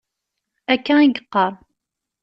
Akka 0.73 0.95
i 0.99 1.05
yeqqar. 1.07 1.53